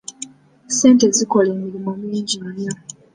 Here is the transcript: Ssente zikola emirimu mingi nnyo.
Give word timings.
Ssente 0.71 1.05
zikola 1.15 1.49
emirimu 1.55 1.91
mingi 2.01 2.35
nnyo. 2.45 2.73